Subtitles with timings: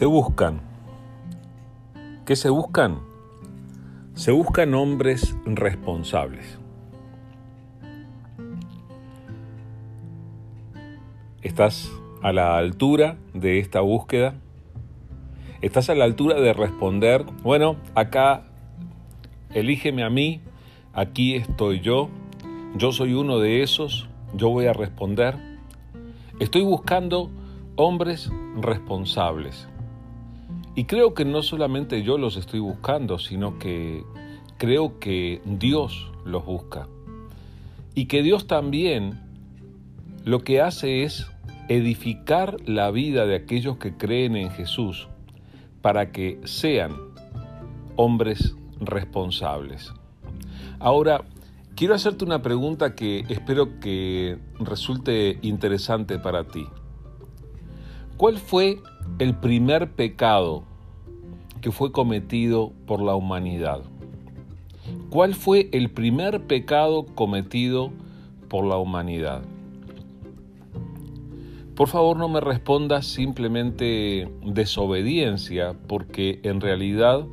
[0.00, 0.62] Se buscan.
[2.24, 3.00] ¿Qué se buscan?
[4.14, 6.58] Se buscan hombres responsables.
[11.42, 11.92] ¿Estás
[12.22, 14.36] a la altura de esta búsqueda?
[15.60, 18.44] ¿Estás a la altura de responder, bueno, acá
[19.52, 20.40] elígeme a mí,
[20.94, 22.08] aquí estoy yo,
[22.74, 25.36] yo soy uno de esos, yo voy a responder?
[26.38, 27.28] Estoy buscando
[27.76, 29.68] hombres responsables.
[30.74, 34.04] Y creo que no solamente yo los estoy buscando, sino que
[34.56, 36.86] creo que Dios los busca.
[37.94, 39.20] Y que Dios también
[40.24, 41.26] lo que hace es
[41.68, 45.08] edificar la vida de aquellos que creen en Jesús
[45.82, 46.94] para que sean
[47.96, 49.92] hombres responsables.
[50.78, 51.22] Ahora,
[51.74, 56.66] quiero hacerte una pregunta que espero que resulte interesante para ti.
[58.20, 58.82] ¿Cuál fue
[59.18, 60.64] el primer pecado
[61.62, 63.80] que fue cometido por la humanidad?
[65.08, 67.90] ¿Cuál fue el primer pecado cometido
[68.50, 69.40] por la humanidad?
[71.74, 77.24] Por favor no me respondas simplemente desobediencia, porque en realidad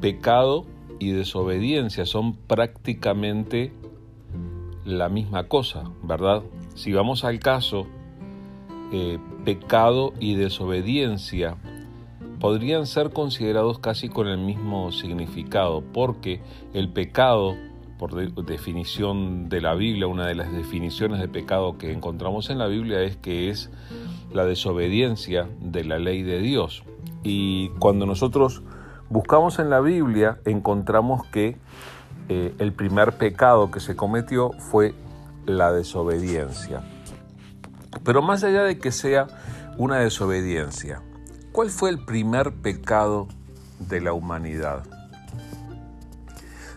[0.00, 0.64] pecado
[0.98, 3.74] y desobediencia son prácticamente
[4.86, 6.44] la misma cosa, ¿verdad?
[6.76, 7.86] Si vamos al caso,
[8.92, 11.56] eh, pecado y desobediencia
[12.40, 16.40] podrían ser considerados casi con el mismo significado, porque
[16.72, 17.56] el pecado,
[17.98, 22.66] por definición de la Biblia, una de las definiciones de pecado que encontramos en la
[22.66, 23.70] Biblia es que es
[24.32, 26.84] la desobediencia de la ley de Dios.
[27.24, 28.62] Y cuando nosotros
[29.10, 31.56] buscamos en la Biblia, encontramos que
[32.28, 34.94] eh, el primer pecado que se cometió fue
[35.46, 36.82] la desobediencia.
[38.04, 39.26] Pero más allá de que sea
[39.76, 41.02] una desobediencia,
[41.52, 43.28] ¿cuál fue el primer pecado
[43.78, 44.84] de la humanidad?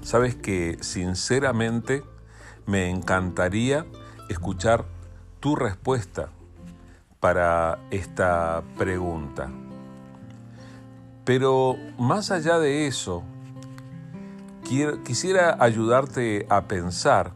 [0.01, 2.03] Sabes que sinceramente
[2.65, 3.85] me encantaría
[4.29, 4.85] escuchar
[5.39, 6.29] tu respuesta
[7.19, 9.49] para esta pregunta.
[11.23, 13.23] Pero más allá de eso,
[15.03, 17.33] quisiera ayudarte a pensar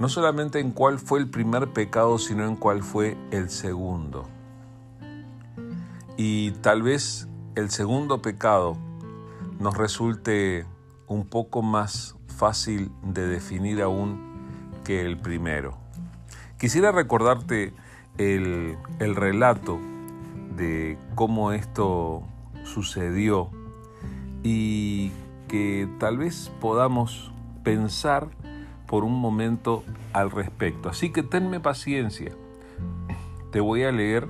[0.00, 4.26] no solamente en cuál fue el primer pecado, sino en cuál fue el segundo.
[6.16, 8.78] Y tal vez el segundo pecado
[9.58, 10.64] nos resulte
[11.06, 14.18] un poco más fácil de definir aún
[14.84, 15.76] que el primero.
[16.58, 17.74] Quisiera recordarte
[18.16, 19.78] el, el relato
[20.56, 22.22] de cómo esto
[22.64, 23.50] sucedió
[24.42, 25.12] y
[25.46, 27.32] que tal vez podamos
[27.62, 28.30] pensar
[28.90, 30.88] por un momento al respecto.
[30.88, 32.32] Así que tenme paciencia.
[33.52, 34.26] Te voy a leer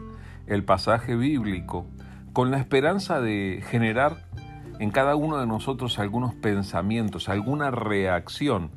[0.47, 1.87] el pasaje bíblico
[2.35, 4.27] con la esperanza de generar
[4.79, 8.71] en cada uno de nosotros algunos pensamientos, alguna reacción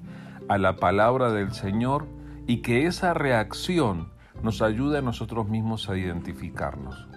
[0.48, 2.08] a la palabra del Señor
[2.48, 4.08] y que esa reacción
[4.42, 7.10] nos ayude a nosotros mismos a identificarnos.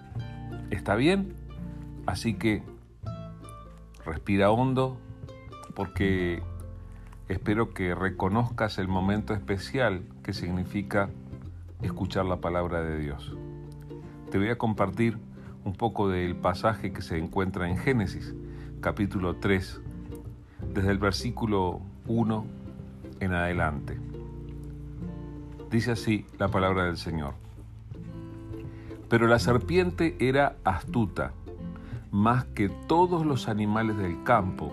[0.71, 1.37] ¿Está bien?
[2.05, 2.65] Así que
[4.05, 4.99] respira hondo
[5.77, 6.43] porque
[7.29, 11.11] Espero que reconozcas el momento especial que significa
[11.83, 13.37] escuchar la palabra de Dios.
[14.31, 15.19] Te voy a compartir
[15.65, 18.33] un poco del pasaje que se encuentra en Génesis,
[18.81, 19.81] capítulo 3,
[20.73, 22.47] desde el versículo 1
[23.19, 23.99] en adelante.
[25.69, 27.35] Dice así la palabra del Señor.
[29.09, 31.33] Pero la serpiente era astuta,
[32.13, 34.73] más que todos los animales del campo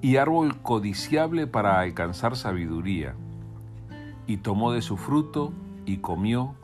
[0.00, 3.14] y árbol codiciable para alcanzar sabiduría.
[4.26, 5.52] Y tomó de su fruto
[5.86, 6.54] y comió,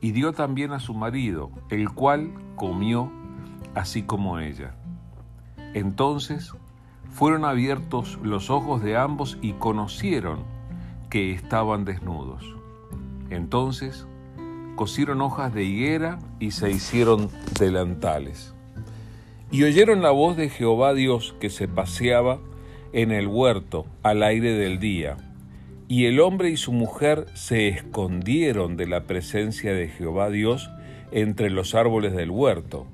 [0.00, 3.10] y dio también a su marido, el cual comió
[3.74, 4.74] así como ella.
[5.74, 6.52] Entonces
[7.12, 10.40] fueron abiertos los ojos de ambos y conocieron
[11.10, 12.56] que estaban desnudos.
[13.28, 14.06] Entonces
[14.76, 17.28] cosieron hojas de higuera y se hicieron
[17.58, 18.54] delantales.
[19.50, 22.38] Y oyeron la voz de Jehová Dios que se paseaba
[22.92, 25.16] en el huerto al aire del día.
[25.88, 30.70] Y el hombre y su mujer se escondieron de la presencia de Jehová Dios
[31.12, 32.86] entre los árboles del huerto.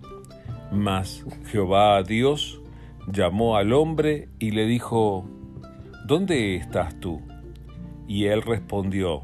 [0.72, 2.60] Mas Jehová Dios
[3.12, 5.26] llamó al hombre y le dijo,
[6.06, 7.20] ¿Dónde estás tú?
[8.08, 9.22] Y él respondió,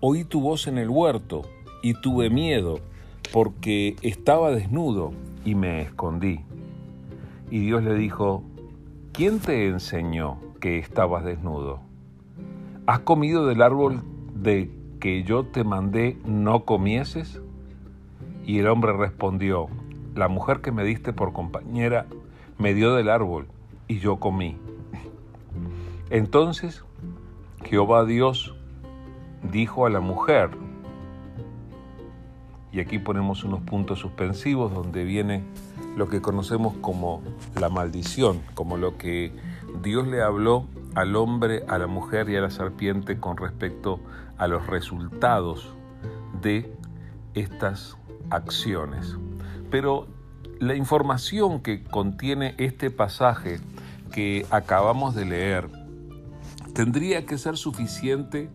[0.00, 1.42] Oí tu voz en el huerto
[1.82, 2.80] y tuve miedo,
[3.32, 5.12] porque estaba desnudo
[5.44, 6.40] y me escondí.
[7.50, 8.42] Y Dios le dijo,
[9.12, 11.80] ¿quién te enseñó que estabas desnudo?
[12.86, 14.02] ¿Has comido del árbol
[14.34, 14.70] de
[15.00, 17.40] que yo te mandé no comieses?
[18.46, 19.68] Y el hombre respondió,
[20.14, 22.06] la mujer que me diste por compañera
[22.58, 23.46] me dio del árbol
[23.86, 24.56] y yo comí.
[26.10, 26.84] Entonces
[27.64, 28.54] Jehová Dios
[29.52, 30.50] dijo a la mujer,
[32.72, 35.42] y aquí ponemos unos puntos suspensivos donde viene
[35.96, 37.22] lo que conocemos como
[37.58, 39.32] la maldición, como lo que
[39.82, 44.00] Dios le habló al hombre, a la mujer y a la serpiente con respecto
[44.38, 45.74] a los resultados
[46.40, 46.72] de
[47.34, 47.96] estas
[48.30, 49.16] acciones.
[49.70, 50.06] Pero
[50.58, 53.60] la información que contiene este pasaje
[54.12, 55.68] que acabamos de leer
[56.74, 58.50] tendría que ser suficiente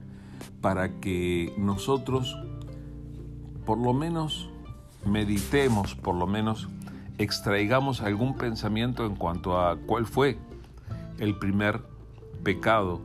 [0.62, 2.38] para que nosotros
[3.66, 4.50] por lo menos
[5.06, 6.70] meditemos, por lo menos
[7.18, 10.38] extraigamos algún pensamiento en cuanto a cuál fue
[11.20, 11.82] el primer
[12.44, 13.02] pecado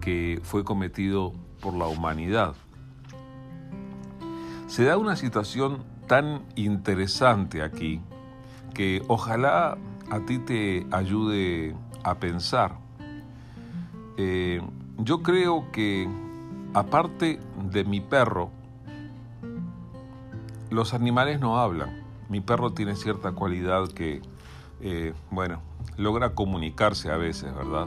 [0.00, 2.54] que fue cometido por la humanidad.
[4.68, 8.00] Se da una situación tan interesante aquí
[8.74, 9.76] que ojalá
[10.10, 11.74] a ti te ayude
[12.04, 12.78] a pensar.
[14.16, 14.60] Eh,
[14.98, 16.08] yo creo que
[16.74, 18.50] aparte de mi perro,
[20.70, 22.07] los animales no hablan.
[22.28, 24.20] Mi perro tiene cierta cualidad que,
[24.80, 25.62] eh, bueno,
[25.96, 27.86] logra comunicarse a veces, ¿verdad?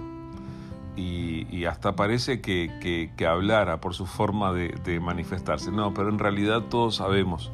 [0.96, 5.72] Y, hasta parece que, hablara por su forma de, manifestarse.
[5.72, 7.52] No, pero en realidad todos sabemos,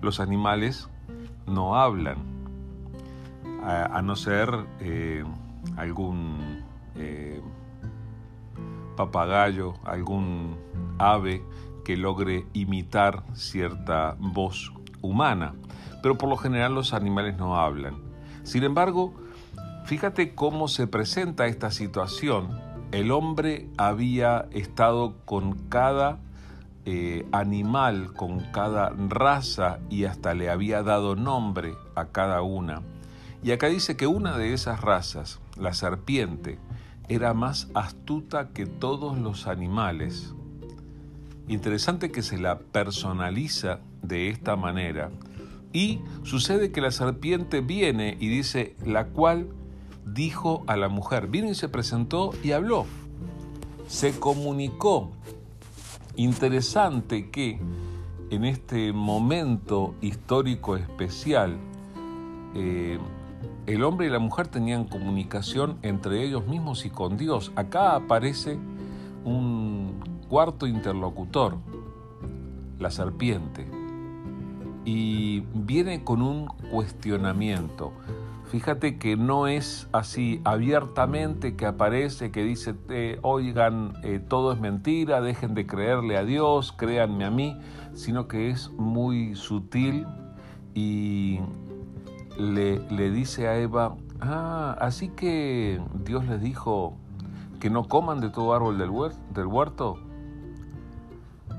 [0.00, 0.88] los animales
[1.46, 2.16] no hablan,
[3.62, 4.50] a, no ser
[4.80, 5.24] eh,
[5.76, 6.64] algún
[6.94, 7.42] eh,
[8.96, 10.56] papagayo, algún
[10.98, 11.42] ave
[11.84, 15.54] que logre imitar cierta voz humana,
[16.08, 17.98] pero por lo general los animales no hablan.
[18.42, 19.12] Sin embargo,
[19.84, 22.58] fíjate cómo se presenta esta situación.
[22.92, 26.18] El hombre había estado con cada
[26.86, 32.80] eh, animal, con cada raza y hasta le había dado nombre a cada una.
[33.42, 36.58] Y acá dice que una de esas razas, la serpiente,
[37.10, 40.32] era más astuta que todos los animales
[41.48, 45.10] Interesante que se la personaliza de esta manera.
[45.72, 49.48] Y sucede que la serpiente viene y dice, la cual
[50.06, 52.86] dijo a la mujer, vino y se presentó y habló,
[53.86, 55.10] se comunicó.
[56.16, 57.60] Interesante que
[58.30, 61.56] en este momento histórico especial,
[62.54, 62.98] eh,
[63.66, 67.52] el hombre y la mujer tenían comunicación entre ellos mismos y con Dios.
[67.54, 68.58] Acá aparece
[69.24, 71.58] un cuarto interlocutor,
[72.78, 73.66] la serpiente,
[74.88, 77.92] y viene con un cuestionamiento.
[78.50, 84.60] Fíjate que no es así abiertamente que aparece, que dice, eh, oigan, eh, todo es
[84.60, 87.54] mentira, dejen de creerle a Dios, créanme a mí,
[87.92, 90.06] sino que es muy sutil
[90.72, 91.38] y
[92.38, 96.96] le, dice a Eva, ah, así que Dios les dijo
[97.60, 99.98] que no coman de todo árbol del huerto.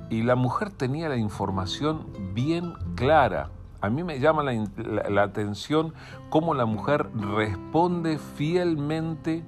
[0.09, 3.51] Y la mujer tenía la información bien clara.
[3.81, 5.93] A mí me llama la, atención
[6.29, 9.43] cómo la mujer responde fielmente.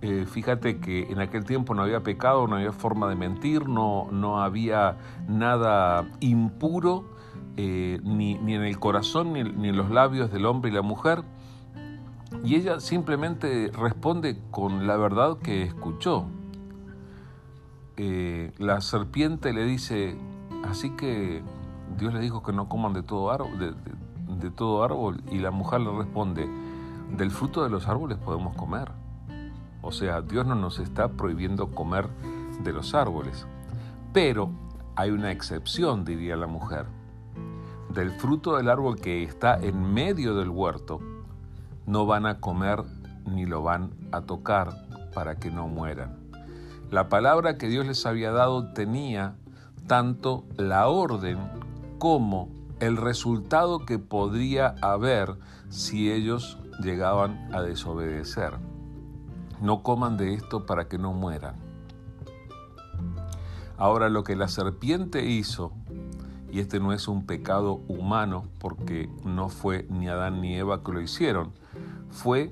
[0.00, 4.08] Eh, fíjate que en aquel tiempo no había pecado, no había forma de mentir, no,
[4.10, 4.96] no había
[5.28, 7.04] nada impuro,
[7.56, 11.24] eh, ni, en el corazón ni, ni en los labios del hombre y la mujer.
[12.44, 16.26] Y ella simplemente responde con la verdad que escuchó.
[18.00, 20.16] Eh, la serpiente le dice,
[20.64, 21.42] así que
[21.98, 23.74] Dios le dijo que no coman de todo, árbol,
[24.38, 26.48] de, todo árbol, y la mujer le responde,
[27.16, 28.92] del fruto de los árboles podemos comer.
[29.82, 32.08] O sea, Dios no nos está prohibiendo comer
[32.62, 33.46] de los árboles.
[34.12, 34.50] Pero
[34.94, 36.86] hay una excepción, diría la mujer.
[37.92, 41.00] Del fruto del árbol que está en medio del huerto,
[41.86, 42.84] no van a comer
[43.26, 44.72] ni lo van a tocar
[45.14, 46.17] para que no mueran.
[46.90, 49.36] La palabra que Dios les había dado tenía
[49.86, 51.38] tanto la orden
[51.98, 52.48] como
[52.80, 55.36] el resultado que podría haber
[55.68, 58.54] si ellos llegaban a desobedecer.
[59.60, 61.56] No coman de esto para que no mueran.
[63.76, 65.72] Ahora lo que la serpiente hizo,
[66.50, 70.92] y este no es un pecado humano porque no fue ni Adán ni Eva que
[70.92, 71.52] lo hicieron,
[72.10, 72.50] fue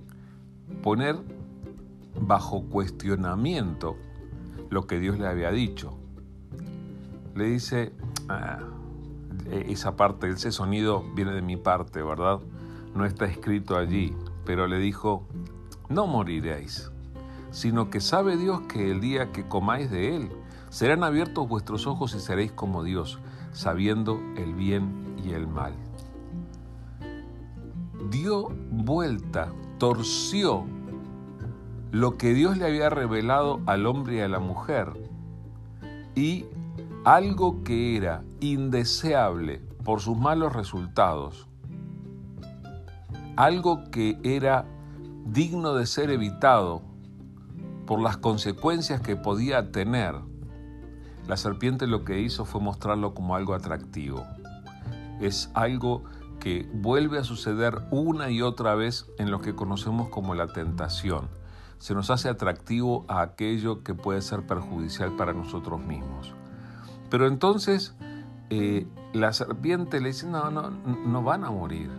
[0.82, 1.16] poner
[2.20, 3.96] bajo cuestionamiento
[4.70, 5.96] lo que Dios le había dicho.
[7.34, 7.92] Le dice,
[8.28, 8.60] ah,
[9.50, 12.40] esa parte, ese sonido viene de mi parte, ¿verdad?
[12.94, 15.26] No está escrito allí, pero le dijo,
[15.88, 16.90] no moriréis,
[17.50, 20.30] sino que sabe Dios que el día que comáis de él,
[20.68, 23.18] serán abiertos vuestros ojos y seréis como Dios,
[23.52, 25.74] sabiendo el bien y el mal.
[28.10, 30.64] Dio vuelta, torció
[31.92, 34.92] lo que Dios le había revelado al hombre y a la mujer
[36.14, 36.46] y
[37.04, 41.46] algo que era indeseable por sus malos resultados,
[43.36, 44.66] algo que era
[45.26, 46.82] digno de ser evitado
[47.86, 50.16] por las consecuencias que podía tener,
[51.28, 54.24] la serpiente lo que hizo fue mostrarlo como algo atractivo.
[55.20, 56.04] Es algo
[56.40, 61.28] que vuelve a suceder una y otra vez en lo que conocemos como la tentación
[61.78, 66.34] se nos hace atractivo a aquello que puede ser perjudicial para nosotros mismos.
[67.10, 67.94] Pero entonces
[68.50, 71.90] eh, la serpiente le dice, no, no, no van a morir.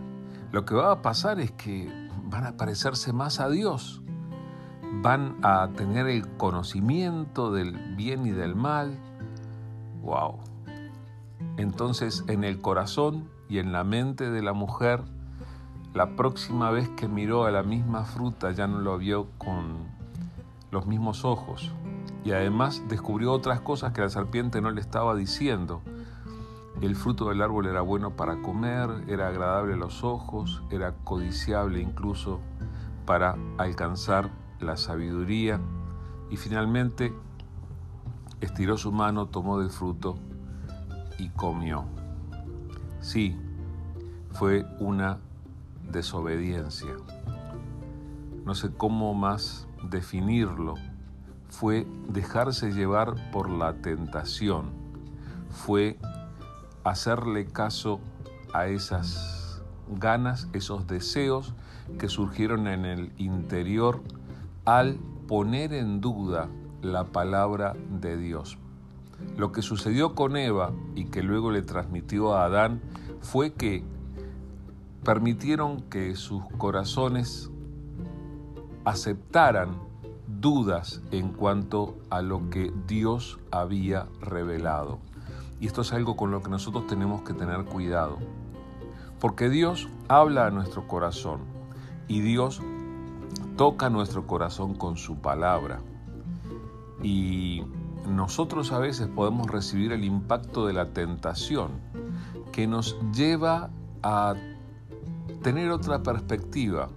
[0.52, 1.90] Lo que va a pasar es que
[2.24, 4.02] van a parecerse más a Dios.
[5.02, 8.98] Van a tener el conocimiento del bien y del mal.
[10.02, 10.38] ¡Wow!
[11.56, 15.02] Entonces en el corazón y en la mente de la mujer
[15.94, 19.86] la próxima vez que miró a la misma fruta ya no lo vio con
[20.70, 21.72] los mismos ojos
[22.24, 25.80] y además descubrió otras cosas que la serpiente no le estaba diciendo.
[26.80, 31.80] El fruto del árbol era bueno para comer, era agradable a los ojos, era codiciable
[31.80, 32.40] incluso
[33.06, 34.30] para alcanzar
[34.60, 35.58] la sabiduría
[36.30, 37.12] y finalmente
[38.40, 40.18] estiró su mano, tomó del fruto
[41.18, 41.84] y comió.
[43.00, 43.36] Sí,
[44.32, 45.18] fue una
[45.90, 46.94] desobediencia.
[48.44, 50.74] No sé cómo más definirlo.
[51.48, 54.70] Fue dejarse llevar por la tentación.
[55.50, 55.98] Fue
[56.84, 58.00] hacerle caso
[58.52, 61.54] a esas ganas, esos deseos
[61.98, 64.02] que surgieron en el interior
[64.64, 66.48] al poner en duda
[66.82, 68.58] la palabra de Dios.
[69.36, 72.80] Lo que sucedió con Eva y que luego le transmitió a Adán
[73.20, 73.84] fue que
[75.04, 77.50] permitieron que sus corazones
[78.84, 79.78] aceptaran
[80.26, 84.98] dudas en cuanto a lo que Dios había revelado.
[85.60, 88.18] Y esto es algo con lo que nosotros tenemos que tener cuidado.
[89.20, 91.40] Porque Dios habla a nuestro corazón
[92.06, 92.62] y Dios
[93.56, 95.80] toca nuestro corazón con su palabra.
[97.02, 97.64] Y
[98.08, 101.72] nosotros a veces podemos recibir el impacto de la tentación
[102.52, 103.70] que nos lleva
[104.02, 104.34] a
[105.48, 106.90] tener otra perspectiva,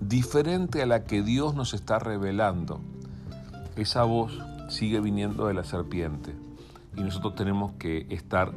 [0.00, 2.80] diferente a la que Dios nos está revelando.
[3.76, 4.36] Esa voz
[4.68, 6.34] sigue viniendo de la serpiente
[6.96, 8.50] y nosotros tenemos que estar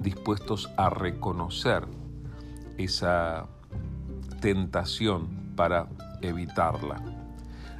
[0.00, 1.86] dispuestos a reconocer
[2.78, 3.48] esa
[4.40, 5.88] tentación para
[6.22, 7.02] evitarla.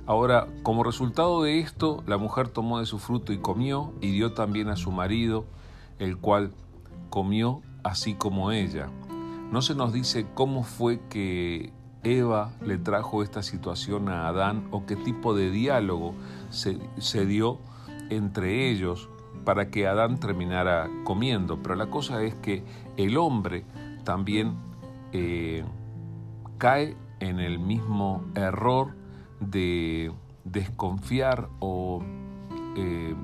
[0.04, 4.35] Ahora, como resultado de esto, la mujer tomó de su fruto y comió, y dio
[4.35, 5.47] también a su marido,
[5.99, 6.52] el cual
[7.09, 8.90] comió así como ella.
[9.50, 11.73] No se nos dice cómo fue que
[12.04, 16.14] Eva le trajo esta situación a Adán o qué tipo de diálogo
[16.50, 17.59] se, dio
[18.11, 19.09] entre ellos
[19.45, 21.59] para que Adán terminara comiendo.
[21.62, 22.62] Pero la cosa es que
[22.97, 23.64] el hombre
[24.04, 24.54] también
[25.12, 25.64] eh,
[26.59, 28.95] cae en el mismo error
[29.40, 30.12] de
[30.45, 32.02] desconfiar o
[32.76, 33.16] eh,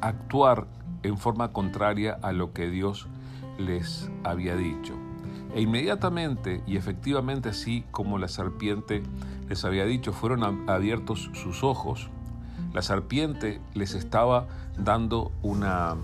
[0.00, 0.68] actuar
[1.02, 3.08] en forma contraria a lo que Dios
[3.58, 5.05] les había dicho.
[5.56, 9.02] E inmediatamente y efectivamente así como la serpiente
[9.48, 12.10] les había dicho, fueron abiertos sus ojos.
[12.74, 15.96] La serpiente les estaba dando una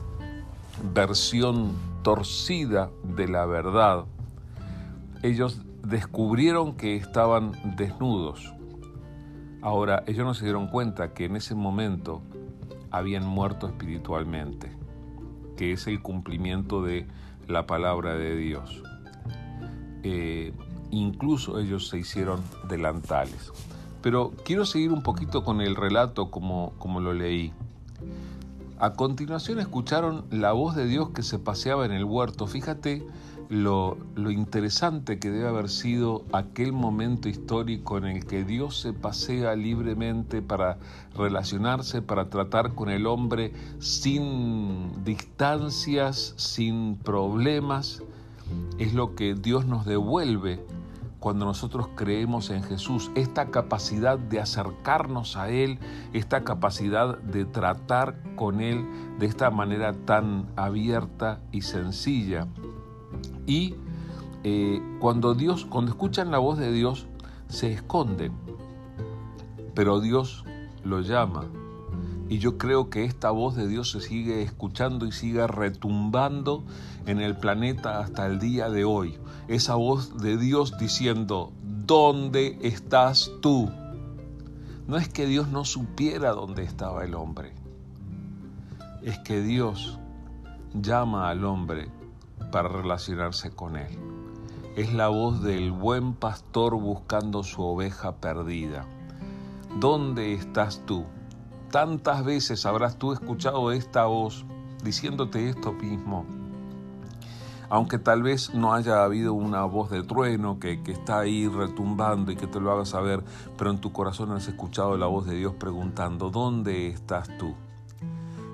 [0.95, 4.07] versión torcida de la verdad.
[5.23, 8.55] Ellos descubrieron que estaban desnudos.
[9.61, 12.23] Ahora, ellos no se dieron cuenta que en ese momento
[12.91, 14.73] habían muerto espiritualmente,
[15.59, 17.07] que es el cumplimiento de
[17.49, 18.83] la palabra de Dios.
[20.03, 20.53] Eh,
[20.91, 23.53] incluso ellos se hicieron delantales.
[24.03, 27.53] Pero quiero seguir un poquito con el relato como, como lo leí.
[28.79, 32.49] A continuación escucharon la voz de Dios que se paseaba en el huerto.
[32.49, 33.07] Fíjate
[33.49, 38.93] lo, lo, interesante que debe haber sido aquel momento histórico en el que Dios se
[38.93, 40.79] pasea libremente para
[41.15, 48.03] relacionarse, para tratar con el hombre sin distancias, sin problemas.
[48.79, 50.65] Es lo que Dios nos devuelve
[51.23, 55.79] cuando nosotros creemos en Jesús, esta capacidad de acercarnos a Él,
[56.13, 58.85] esta capacidad de tratar con Él
[59.21, 62.49] de esta manera tan abierta y sencilla.
[63.47, 63.77] Y
[64.43, 67.07] eh, cuando Dios, cuando escuchan la voz de Dios,
[67.47, 68.33] se esconden,
[69.75, 70.45] pero Dios
[70.83, 71.45] lo llama.
[72.33, 76.65] Y yo creo que esta voz de Dios se sigue escuchando y sigue retumbando
[77.05, 83.31] en el planeta hasta el día de hoy esa voz de Dios diciendo, ¿dónde estás
[83.43, 83.71] tú?
[84.89, 87.53] No es que Dios no supiera dónde estaba el hombre,
[89.03, 89.99] es que Dios
[90.73, 91.91] llama al hombre
[92.51, 93.99] para relacionarse con él.
[94.75, 98.87] Es la voz del buen pastor buscando su oveja perdida.
[99.79, 101.05] ¿Dónde estás tú?
[101.73, 104.45] Tantas veces habrás tú escuchado esta voz
[104.85, 106.25] diciéndote esto mismo
[107.73, 112.37] aunque tal vez no haya habido una voz de trueno que, está ahí retumbando y
[112.37, 113.25] que te lo haga saber,
[113.57, 117.55] pero en tu corazón has escuchado la voz de Dios preguntando, ¿dónde estás tú?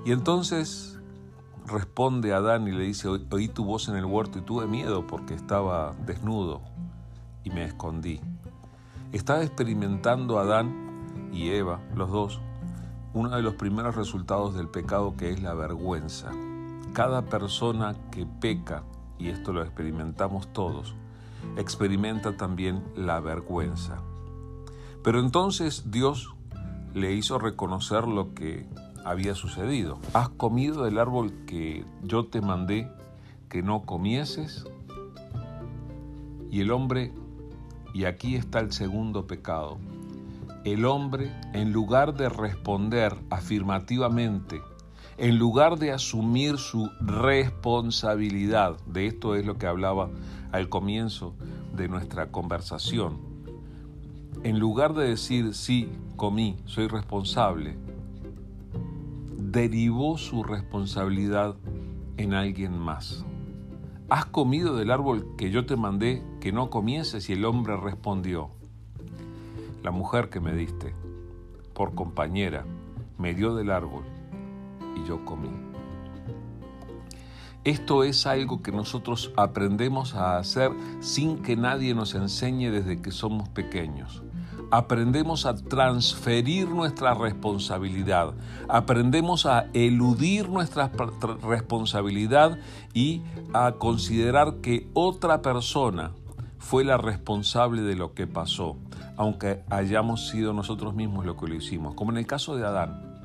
[0.05, 1.01] Y entonces
[1.67, 5.35] responde Adán y le dice, oí tu voz en el huerto y tuve miedo porque
[5.35, 6.61] estaba desnudo
[7.43, 8.21] y me escondí.
[9.11, 12.41] Estaba experimentando Adán y Eva, los dos,
[13.19, 16.31] uno de los primeros resultados del pecado que es la vergüenza.
[16.93, 18.85] Cada persona que peca
[19.19, 20.95] y esto lo experimentamos todos,
[21.57, 23.99] experimenta también la vergüenza.
[25.03, 26.33] Pero entonces Dios
[26.95, 28.69] le hizo reconocer lo que
[29.05, 29.99] había sucedido.
[30.13, 32.89] ¿Has comido del árbol que yo te mandé
[33.49, 34.65] que no comieses?
[36.53, 37.13] Y el hombre,
[37.95, 39.79] y aquí está el segundo pecado,
[40.65, 44.61] el hombre, en lugar de responder afirmativamente
[45.19, 50.09] en lugar de asumir su responsabilidad, de esto es lo que hablaba
[50.53, 51.35] al comienzo
[51.75, 53.19] de nuestra conversación,
[54.45, 57.77] en lugar de decir, sí, comí, soy responsable,
[59.37, 61.57] derivó su responsabilidad
[62.17, 63.25] en alguien más.
[64.09, 67.29] ¿Has comido del árbol que yo te mandé que no comieses?
[67.29, 68.51] Y el hombre respondió,
[69.83, 70.95] la mujer que me diste,
[71.75, 72.65] por compañera,
[73.17, 74.05] me dio del árbol
[75.09, 75.51] yo comí.
[77.65, 83.11] Esto es algo que nosotros aprendemos a hacer sin que nadie nos enseñe desde que
[83.11, 84.23] somos pequeños.
[84.71, 88.35] Aprendemos a transferir nuestra responsabilidad,
[88.69, 90.91] aprendemos a eludir nuestra
[91.43, 92.59] responsabilidad
[92.93, 93.23] y
[93.55, 96.13] a considerar que otra persona
[96.59, 98.77] fue la responsable de lo que pasó,
[99.17, 103.23] aunque hayamos sido nosotros mismos lo que lo hicimos, como en el caso de Adán.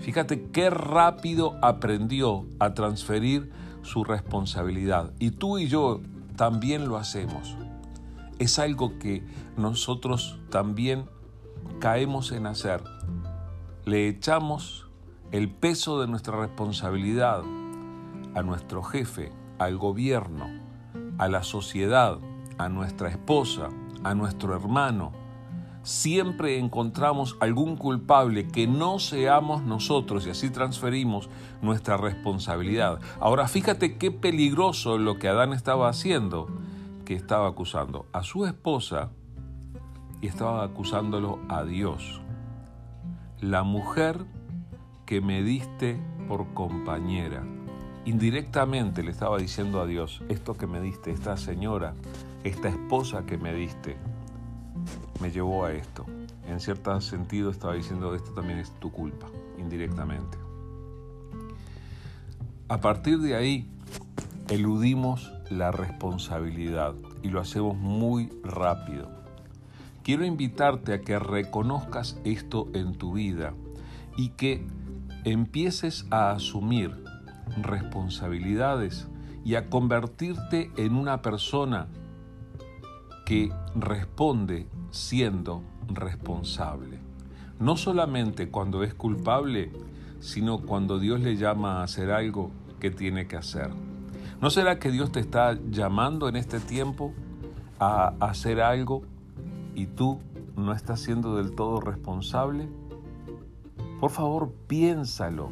[0.00, 3.50] Fíjate qué rápido aprendió a transferir
[3.82, 5.12] su responsabilidad.
[5.18, 6.00] Y tú y yo
[6.36, 7.56] también lo hacemos.
[8.38, 9.24] Es algo que
[9.56, 11.06] nosotros también
[11.80, 12.82] caemos en hacer.
[13.84, 14.86] Le echamos
[15.32, 17.42] el peso de nuestra responsabilidad
[18.34, 20.65] a nuestro jefe, al gobierno,
[21.18, 22.18] a la sociedad,
[22.58, 23.68] a nuestra esposa,
[24.04, 25.12] a nuestro hermano,
[25.86, 31.28] siempre encontramos algún culpable que no seamos nosotros y así transferimos
[31.62, 33.00] nuestra responsabilidad.
[33.20, 36.48] Ahora fíjate qué peligroso lo que Adán estaba haciendo,
[37.04, 39.10] que estaba acusando a su esposa
[40.20, 42.20] y estaba acusándolo a Dios.
[43.40, 44.26] La mujer
[45.04, 47.44] que me diste por compañera.
[48.06, 51.92] Indirectamente le estaba diciendo a Dios, esto que me diste, esta señora,
[52.44, 53.96] esta esposa que me diste,
[55.20, 56.06] me llevó a esto.
[56.46, 59.26] En cierto sentido estaba diciendo esto también es tu culpa,
[59.58, 60.38] indirectamente.
[62.68, 63.68] A partir de ahí,
[64.50, 69.10] eludimos la responsabilidad y lo hacemos muy rápido.
[70.04, 73.52] Quiero invitarte a que reconozcas esto en tu vida
[74.16, 74.64] y que
[75.24, 77.05] empieces a asumir
[77.62, 79.08] responsabilidades
[79.44, 81.88] y a convertirte en una persona
[83.24, 86.98] que responde siendo responsable.
[87.58, 89.70] No solamente cuando es culpable,
[90.20, 93.70] sino cuando Dios le llama a hacer algo que tiene que hacer.
[94.40, 97.14] ¿No será que Dios te está llamando en este tiempo
[97.78, 99.02] a hacer algo
[99.74, 100.20] y tú
[100.56, 102.68] no estás siendo del todo responsable,
[104.00, 105.50] por favor piénsalo,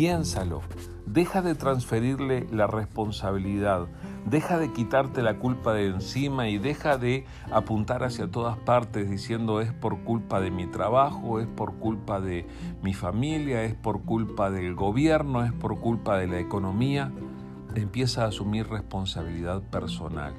[0.00, 0.62] piénsalo.
[1.04, 3.86] Deja de transferirle la responsabilidad,
[4.24, 9.60] deja de quitarte la culpa de encima y deja de apuntar hacia todas partes diciendo
[9.60, 12.46] es por culpa de mi trabajo, es por culpa de
[12.82, 17.12] mi familia, es por culpa del gobierno, es por culpa de la economía.
[17.74, 20.32] Empieza a asumir responsabilidad personal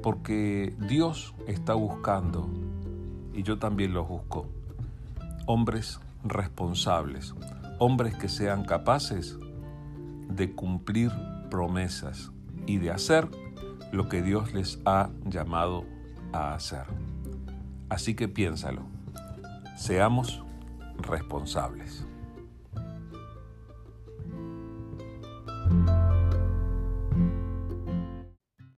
[0.00, 2.48] porque Dios está buscando,
[3.34, 4.46] y yo también los busco,
[5.46, 7.34] hombres responsables,
[7.80, 9.38] hombres que sean capaces
[10.28, 11.10] de cumplir
[11.50, 12.30] promesas
[12.66, 13.26] y de hacer
[13.90, 15.84] lo que Dios les ha llamado
[16.32, 16.84] a hacer.
[17.88, 18.82] Así que piénsalo,
[19.76, 20.44] seamos
[20.98, 22.06] responsables.